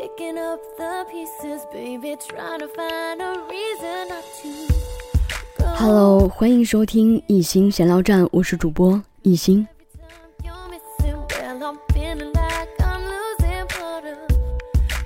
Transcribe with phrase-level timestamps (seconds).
[0.00, 4.48] picking up the pieces, baby, trying to find a reason not to.
[5.76, 9.68] Hello，欢迎收听一心闲聊站，我是主播一心。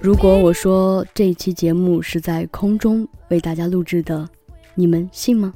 [0.00, 4.28] 如果我说这一期节目是在空中为大家录制的，
[4.76, 5.52] 你们信吗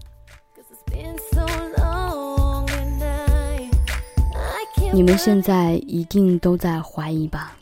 [4.93, 7.55] 你们现在一定都在怀疑吧？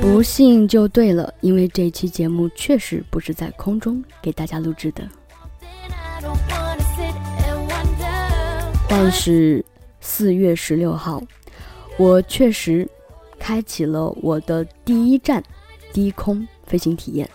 [0.00, 5.06] 不信就对了，因为这期节目确实不是在空中给大家录制的，
[8.88, 9.64] 但是
[10.00, 11.22] 四月十六号，
[11.96, 12.88] 我确实
[13.38, 15.42] 开启了我的第一站
[15.92, 17.28] 低空飞行体验。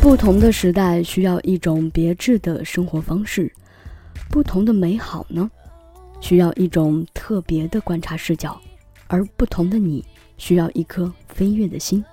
[0.00, 3.52] 不同的时代需要一种别致的生活方式，
[4.30, 5.50] 不同的美好呢，
[6.20, 8.60] 需要一种特别的观察视角，
[9.06, 10.04] 而不同的你
[10.36, 12.04] 需要一颗飞跃的心。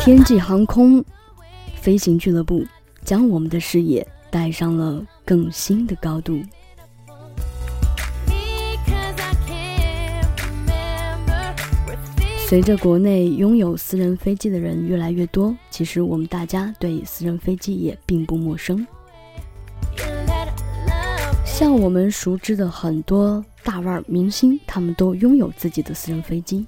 [0.00, 1.04] 天际航空
[1.76, 2.64] 飞行俱乐部
[3.04, 6.40] 将我们的视野带上了更新的高度。
[12.48, 18.84] 随着国内拥有私人飞机的人越来越多，其实我们大家对私人飞机也并不陌生。
[21.44, 26.66] 像我们熟知的很多大腕明星，他们都拥有自己的私人飞机。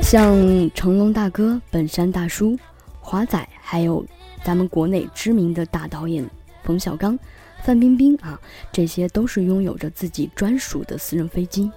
[0.00, 0.38] 像
[0.74, 2.56] 成龙大哥、本山大叔、
[3.00, 4.06] 华仔，还有
[4.44, 6.24] 咱们国内知名的大导演
[6.62, 7.18] 冯小刚、
[7.64, 8.40] 范冰冰啊，
[8.70, 11.68] 这些都是拥有着自己专属的私人飞机。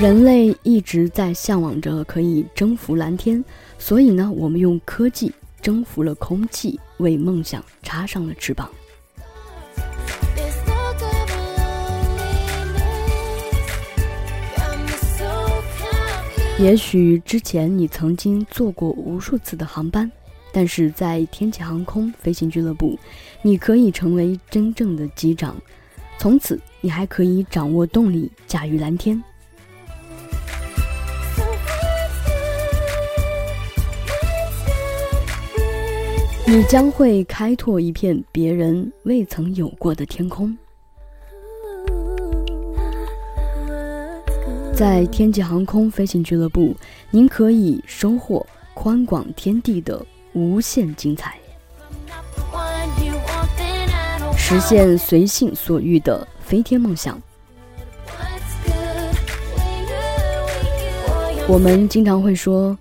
[0.00, 3.44] 人类一直在向往着可以征服蓝天，
[3.80, 8.70] 所以呢，我们用科技征服了空气，为梦想插上了翅膀。
[16.60, 20.08] 也许之前你曾经坐过无数次的航班，
[20.52, 22.96] 但是在天启航空飞行俱乐部，
[23.42, 25.56] 你可以成为真正的机长，
[26.18, 29.20] 从此你还可以掌握动力，驾驭蓝天。
[36.50, 40.56] 你将会开拓一片别人未曾有过的天空。
[44.74, 46.74] 在天际航空飞行俱乐部，
[47.10, 51.38] 您可以收获宽广天地的无限精彩，
[54.34, 57.20] 实现随性所欲的飞天梦想。
[61.46, 62.74] 我们经常会说，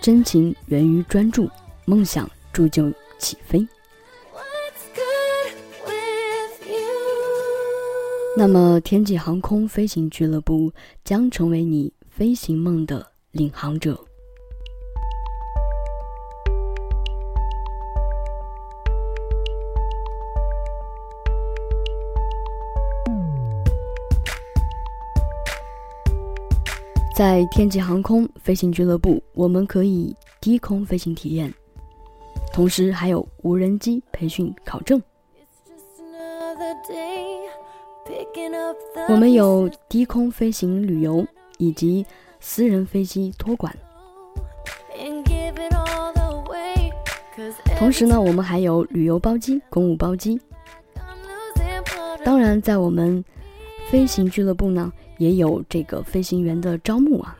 [0.00, 1.50] 真情源于专注，
[1.84, 3.66] 梦想铸就起飞。
[8.36, 10.72] 那么，天际航空飞行俱乐部
[11.04, 13.98] 将成为你飞行梦的领航者。
[27.16, 31.52] 在天际航空飞行俱乐部，我们可以低空飞行体验，
[32.58, 35.00] 同时还有无人机培训考证。
[39.08, 41.24] 我们有低空飞行旅游
[41.58, 42.04] 以及
[42.40, 43.72] 私人飞机托管，
[47.78, 50.40] 同时呢，我们还有旅游包机、公务包机。
[52.24, 53.24] 当然，在我们
[53.88, 57.37] 飞行俱乐部呢，也有这个飞行员的招募啊。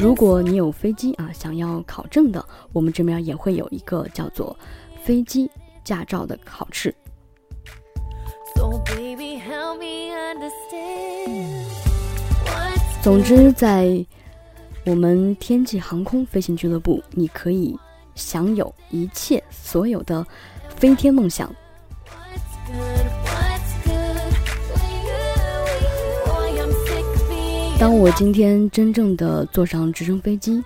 [0.00, 4.56] 如果你有飞机啊，想要考证的，我们这边也会有一个叫做
[5.02, 5.50] 飞机
[5.82, 6.94] 驾照的考试。
[8.54, 11.64] so baby help me understand
[13.02, 14.04] 总之，在
[14.84, 17.76] 我们天际航空飞行俱乐部，你可以
[18.14, 20.24] 享有一切所有的
[20.76, 21.52] 飞天梦想。
[27.78, 30.60] 当我今天真正的坐上直升飞机，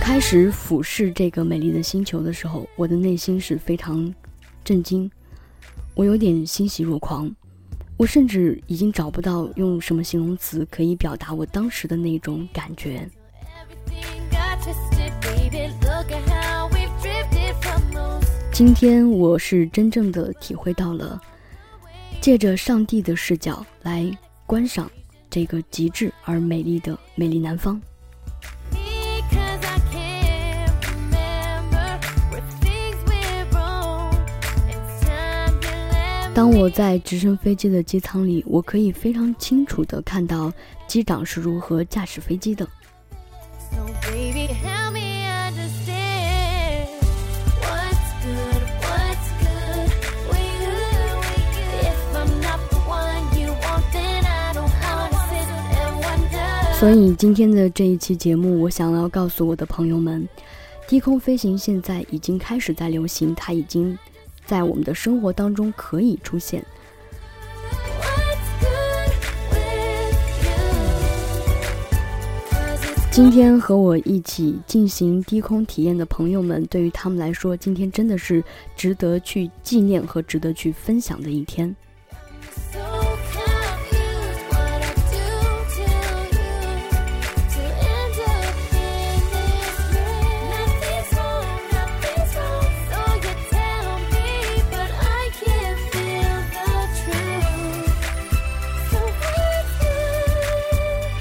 [0.00, 4.14] 开始俯视这个美丽的星球的时候，我的内心是非常
[4.62, 5.10] 震惊，
[5.94, 7.28] 我有点欣喜若狂，
[7.96, 13.10] 我甚至已经找不到用什么形容词可以表达我当时的那种感觉。
[18.52, 21.20] 今天我是真正的体会到了
[22.20, 24.08] 借着上帝的视角来
[24.46, 24.88] 观赏
[25.34, 27.82] 这个极致而美丽的美丽南方。
[36.32, 40.52] 当我在直升飞机的机舱里，我可以非常清楚地看到
[40.86, 42.64] 机长是如何驾驶飞机的。
[56.84, 60.28] 所以今天的这一期节目，我想要告诉我的朋友们，
[60.86, 63.98] 低空飞行现在已经开始在流行，它已经
[64.44, 66.62] 在我们的生活当中可以出现。
[73.10, 78.44] 今天和我一起进行低空体验的朋友们，对于他们来说，今天真的是
[78.76, 81.74] 值得去纪念和值得去分享的一天。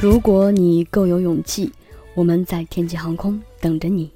[0.04, 1.72] 如果你够有勇气，
[2.14, 4.12] 我们在天际航空等着你。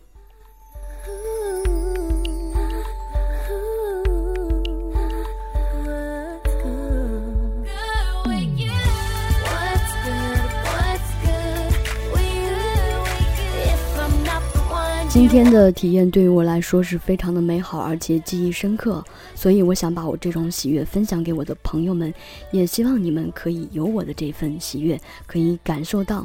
[15.17, 19.03] 今天的体验对于我来说是非常的美好，而且记忆深刻，
[19.33, 22.13] 所以我想把我这种喜悦分享给我的朋友们，
[22.51, 26.23] 也希望你们可以有我的这份喜悦，可以感受到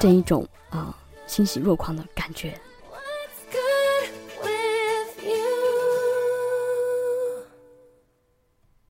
[0.00, 0.92] 这一种啊、
[1.28, 2.52] 欣喜若狂的感觉。